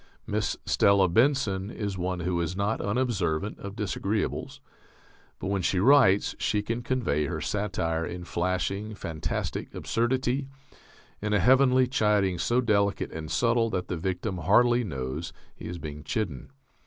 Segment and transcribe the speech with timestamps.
[0.25, 4.59] Miss Stella Benson is one who is not unobservant of disagreeables,
[5.37, 10.47] but when she writes she can convey her satire in flashing, fantastic absurdity,
[11.21, 15.77] in a heavenly chiding so delicate and subtle that the victim hardly knows he is
[15.77, 16.49] being chidden.